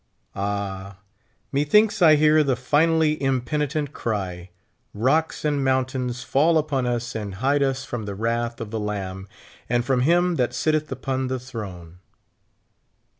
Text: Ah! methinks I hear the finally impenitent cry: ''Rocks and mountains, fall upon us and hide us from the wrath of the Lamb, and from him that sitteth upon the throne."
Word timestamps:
Ah! 0.35 0.97
methinks 1.51 2.01
I 2.01 2.15
hear 2.15 2.43
the 2.43 2.55
finally 2.55 3.21
impenitent 3.21 3.93
cry: 3.93 4.49
''Rocks 4.95 5.45
and 5.45 5.63
mountains, 5.63 6.23
fall 6.23 6.57
upon 6.57 6.87
us 6.87 7.13
and 7.13 7.35
hide 7.35 7.61
us 7.61 7.85
from 7.85 8.05
the 8.05 8.15
wrath 8.15 8.59
of 8.59 8.71
the 8.71 8.79
Lamb, 8.79 9.27
and 9.69 9.85
from 9.85 10.01
him 10.01 10.37
that 10.37 10.55
sitteth 10.55 10.91
upon 10.91 11.27
the 11.27 11.37
throne." 11.37 11.99